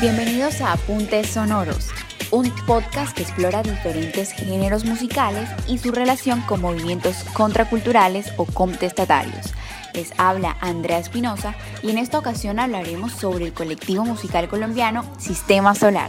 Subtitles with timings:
[0.00, 1.90] Bienvenidos a Apuntes Sonoros,
[2.30, 9.52] un podcast que explora diferentes géneros musicales y su relación con movimientos contraculturales o contestatarios.
[9.92, 15.74] Les habla Andrea Espinosa y en esta ocasión hablaremos sobre el colectivo musical colombiano Sistema
[15.74, 16.08] Solar.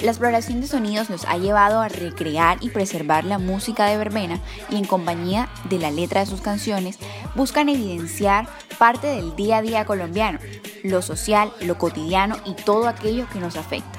[0.00, 4.40] La exploración de sonidos nos ha llevado a recrear y preservar la música de verbena
[4.70, 6.98] y en compañía de la letra de sus canciones
[7.34, 8.48] buscan evidenciar
[8.78, 10.38] parte del día a día colombiano,
[10.82, 13.98] lo social, lo cotidiano y todo aquello que nos afecta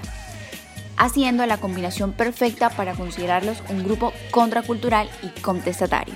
[1.00, 6.14] haciendo la combinación perfecta para considerarlos un grupo contracultural y contestatario.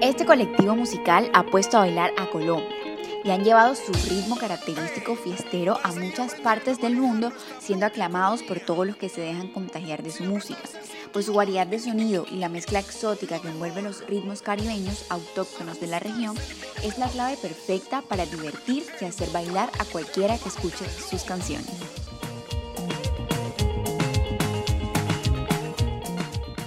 [0.00, 2.68] Este colectivo musical ha puesto a bailar a Colombia
[3.24, 8.60] y han llevado su ritmo característico fiestero a muchas partes del mundo, siendo aclamados por
[8.60, 10.60] todos los que se dejan contagiar de su música,
[11.14, 15.80] pues su variedad de sonido y la mezcla exótica que envuelve los ritmos caribeños autóctonos
[15.80, 16.36] de la región
[16.82, 21.70] es la clave perfecta para divertir y hacer bailar a cualquiera que escuche sus canciones.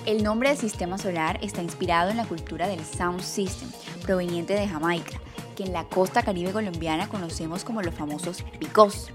[0.05, 3.69] El nombre del sistema solar está inspirado en la cultura del sound system,
[4.03, 5.19] proveniente de Jamaica,
[5.57, 9.11] que en la costa caribe colombiana conocemos como los famosos picos.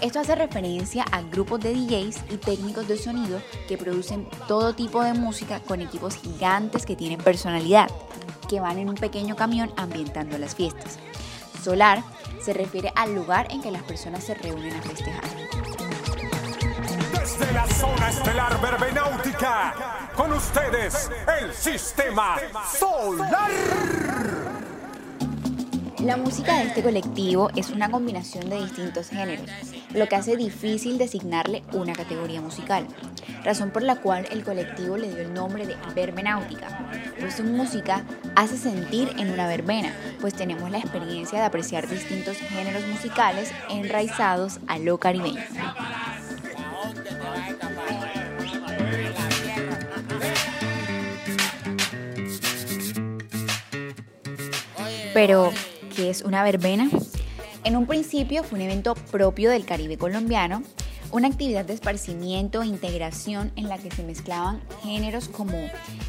[0.00, 5.02] Esto hace referencia a grupos de DJs y técnicos de sonido que producen todo tipo
[5.02, 7.90] de música con equipos gigantes que tienen personalidad,
[8.48, 10.98] que van en un pequeño camión ambientando las fiestas.
[11.62, 12.02] Solar
[12.42, 15.24] se refiere al lugar en que las personas se reúnen a festejar.
[17.12, 21.10] Desde la zona estelar verbenáutica, con ustedes
[21.42, 22.36] el sistema
[22.78, 23.50] solar.
[26.02, 29.50] La música de este colectivo es una combinación de distintos géneros,
[29.94, 32.86] lo que hace difícil designarle una categoría musical,
[33.44, 38.04] razón por la cual el colectivo le dio el nombre de verbenáutica, pues su música
[38.36, 44.60] hace sentir en una verbena, pues tenemos la experiencia de apreciar distintos géneros musicales enraizados
[44.66, 45.40] a lo caribeño.
[55.12, 55.52] Pero,
[56.08, 56.88] es una verbena.
[57.70, 60.64] En un principio fue un evento propio del Caribe colombiano,
[61.12, 65.56] una actividad de esparcimiento e integración en la que se mezclaban géneros como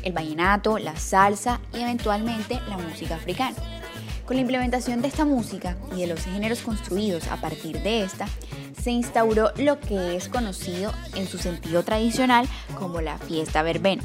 [0.01, 3.55] el vallenato, la salsa y eventualmente la música africana.
[4.25, 8.25] Con la implementación de esta música y de los géneros construidos a partir de esta,
[8.81, 14.01] se instauró lo que es conocido en su sentido tradicional como la fiesta verbena.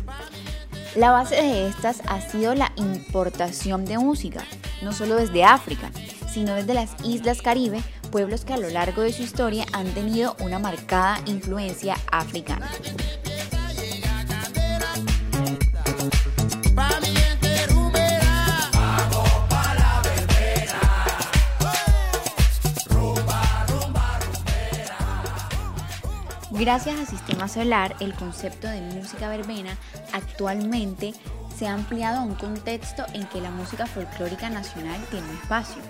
[0.94, 4.44] La base de estas ha sido la importación de música,
[4.82, 5.90] no solo desde África,
[6.36, 7.82] sino desde las Islas Caribe,
[8.12, 12.70] pueblos que a lo largo de su historia han tenido una marcada influencia africana.
[26.50, 29.78] Gracias al sistema solar, el concepto de música verbena
[30.12, 31.14] actualmente
[31.56, 35.80] se ha ampliado a un contexto en que la música folclórica nacional tiene un espacio,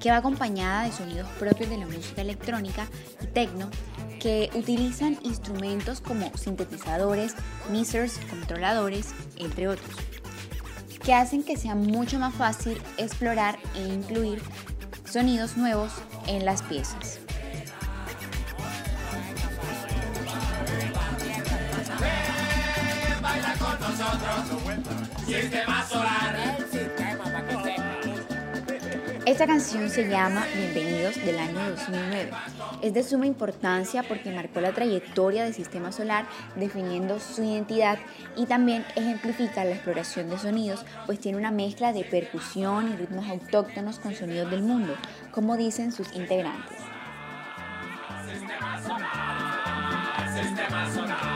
[0.00, 2.86] que va acompañada de sonidos propios de la música electrónica
[3.22, 3.70] y tecno,
[4.20, 7.34] que utilizan instrumentos como sintetizadores,
[7.70, 9.96] mixers, controladores, entre otros,
[11.02, 14.42] que hacen que sea mucho más fácil explorar e incluir
[15.04, 15.92] sonidos nuevos
[16.26, 17.20] en las piezas.
[29.26, 32.30] Esta canción se llama Bienvenidos del año 2009.
[32.80, 37.98] Es de suma importancia porque marcó la trayectoria del sistema solar definiendo su identidad
[38.36, 43.28] y también ejemplifica la exploración de sonidos, pues tiene una mezcla de percusión y ritmos
[43.28, 44.94] autóctonos con sonidos del mundo,
[45.32, 46.78] como dicen sus integrantes.
[48.30, 51.35] Sistema solar, sistema solar.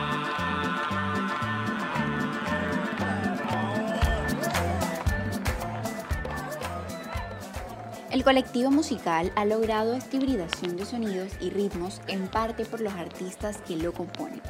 [8.10, 12.92] El colectivo musical ha logrado esta hibridación de sonidos y ritmos en parte por los
[12.94, 14.42] artistas que lo componen,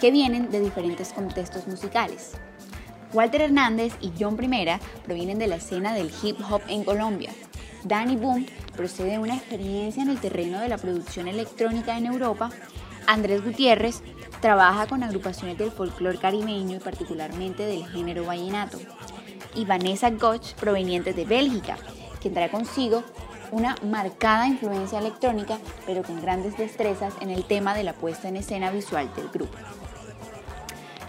[0.00, 2.34] que vienen de diferentes contextos musicales.
[3.12, 7.32] Walter Hernández y John Primera provienen de la escena del hip hop en Colombia.
[7.82, 8.46] Danny Boom
[8.76, 12.50] procede de una experiencia en el terreno de la producción electrónica en Europa.
[13.08, 14.00] Andrés Gutiérrez
[14.40, 18.78] trabaja con agrupaciones del folclore caribeño y particularmente del género vallenato.
[19.56, 21.78] Y Vanessa Gotch proveniente de Bélgica,
[22.20, 23.02] que trae consigo
[23.52, 28.36] una marcada influencia electrónica, pero con grandes destrezas en el tema de la puesta en
[28.36, 29.56] escena visual del grupo.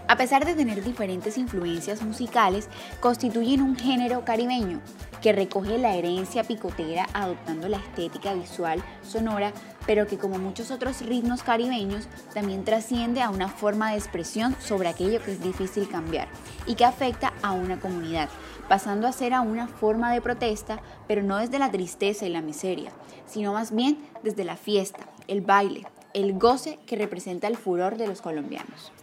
[0.10, 2.70] A pesar de tener diferentes influencias musicales,
[3.02, 4.80] constituyen un género caribeño
[5.22, 9.52] que recoge la herencia picotera adoptando la estética visual sonora,
[9.86, 14.88] pero que como muchos otros ritmos caribeños también trasciende a una forma de expresión sobre
[14.88, 16.30] aquello que es difícil cambiar
[16.66, 18.30] y que afecta a una comunidad,
[18.70, 20.80] pasando a ser a una forma de protesta,
[21.10, 22.94] pero no desde la tristeza y la miseria,
[23.26, 28.08] sino más bien desde la fiesta, el baile, el goce que representa el furor de
[28.08, 28.94] los colombianos.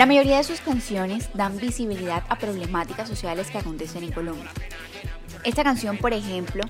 [0.00, 4.50] La mayoría de sus canciones dan visibilidad a problemáticas sociales que acontecen en Colombia.
[5.42, 6.62] Esta canción, por ejemplo,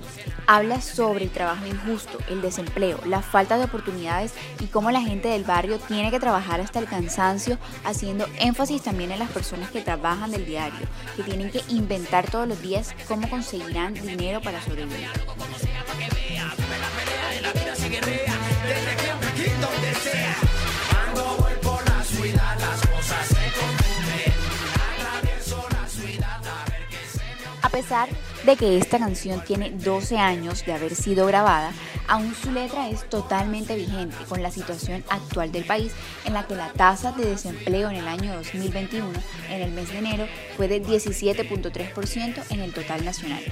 [0.47, 5.27] habla sobre el trabajo injusto, el desempleo, la falta de oportunidades y cómo la gente
[5.27, 9.81] del barrio tiene que trabajar hasta el cansancio, haciendo énfasis también en las personas que
[9.81, 10.87] trabajan del diario,
[11.17, 15.09] que tienen que inventar todos los días cómo conseguirán dinero para sobrevivir.
[27.63, 28.09] A pesar
[28.45, 31.71] de que esta canción tiene 12 años de haber sido grabada,
[32.07, 35.91] aún su letra es totalmente vigente con la situación actual del país
[36.25, 39.07] en la que la tasa de desempleo en el año 2021,
[39.49, 40.27] en el mes de enero,
[40.57, 43.43] fue de 17.3% en el total nacional.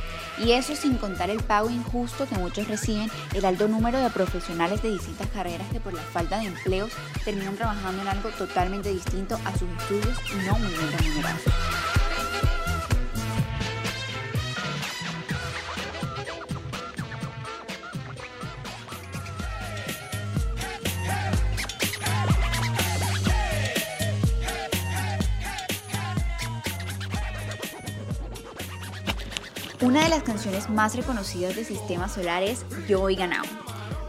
[0.44, 4.82] Y eso sin contar el pago injusto que muchos reciben, el alto número de profesionales
[4.82, 6.92] de distintas carreras que por la falta de empleos
[7.24, 11.42] terminan trabajando en algo totalmente distinto a sus estudios y no muy bien remunerados.
[29.82, 33.48] Una de las canciones más reconocidas de Sistema Solar es Yo Voy Ganado,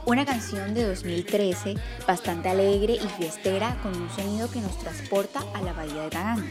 [0.05, 1.77] una canción de 2013
[2.09, 6.49] bastante alegre y fiestera con un sonido que nos transporta a la bahía de Taganga.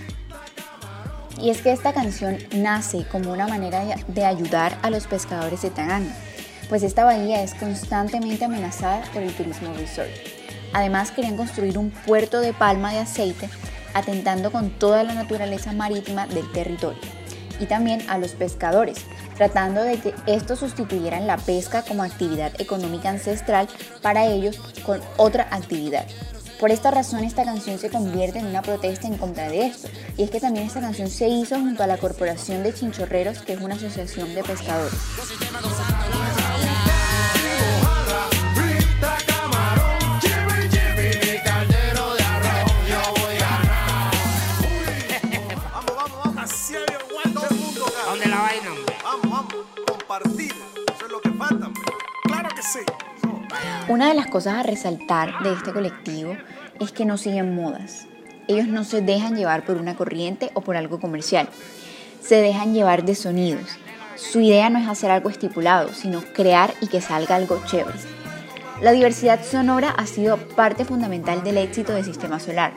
[1.38, 5.72] Y es que esta canción nace como una manera de ayudar a los pescadores de
[5.72, 6.16] Taganga,
[6.70, 10.12] pues esta bahía es constantemente amenazada por el turismo resort.
[10.72, 13.50] Además querían construir un puerto de palma de aceite
[13.94, 17.19] atentando con toda la naturaleza marítima del territorio
[17.60, 19.06] y también a los pescadores,
[19.38, 23.68] tratando de que estos sustituyeran la pesca como actividad económica ancestral
[24.02, 26.06] para ellos con otra actividad.
[26.60, 29.88] Por esta razón esta canción se convierte en una protesta en contra de esto.
[30.18, 33.54] Y es que también esta canción se hizo junto a la Corporación de Chinchorreros, que
[33.54, 35.00] es una asociación de pescadores.
[54.00, 56.38] Una de las cosas a resaltar de este colectivo
[56.80, 58.08] es que no siguen modas.
[58.48, 61.50] Ellos no se dejan llevar por una corriente o por algo comercial.
[62.22, 63.78] Se dejan llevar de sonidos.
[64.16, 68.00] Su idea no es hacer algo estipulado, sino crear y que salga algo chévere.
[68.82, 72.72] La diversidad sonora ha sido parte fundamental del éxito del sistema solar,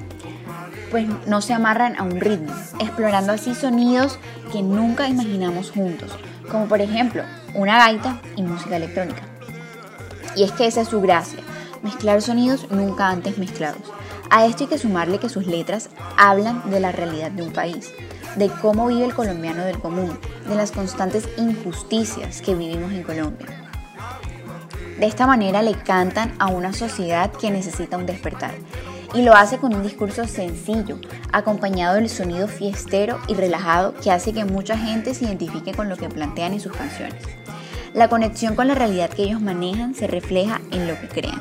[0.90, 4.18] pues no se amarran a un ritmo, explorando así sonidos
[4.50, 6.10] que nunca imaginamos juntos,
[6.50, 7.22] como por ejemplo
[7.54, 9.31] una gaita y música electrónica.
[10.36, 11.40] Y es que esa es su gracia,
[11.82, 13.82] mezclar sonidos nunca antes mezclados.
[14.30, 17.92] A esto hay que sumarle que sus letras hablan de la realidad de un país,
[18.36, 23.46] de cómo vive el colombiano del común, de las constantes injusticias que vivimos en Colombia.
[24.98, 28.54] De esta manera le cantan a una sociedad que necesita un despertar.
[29.14, 30.98] Y lo hace con un discurso sencillo,
[31.32, 35.96] acompañado del sonido fiestero y relajado que hace que mucha gente se identifique con lo
[35.96, 37.22] que plantean en sus canciones.
[37.94, 41.40] La conexión con la realidad que ellos manejan se refleja en lo que crean.